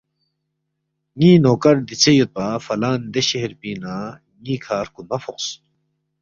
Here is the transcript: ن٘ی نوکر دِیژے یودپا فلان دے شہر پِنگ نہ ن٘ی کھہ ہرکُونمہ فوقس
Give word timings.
ن٘ی 1.17 1.31
نوکر 1.43 1.75
دِیژے 1.87 2.11
یودپا 2.15 2.45
فلان 2.65 2.99
دے 3.13 3.21
شہر 3.29 3.51
پِنگ 3.59 3.77
نہ 3.83 3.93
ن٘ی 4.41 4.55
کھہ 4.63 4.73
ہرکُونمہ 4.79 5.17
فوقس 5.23 5.47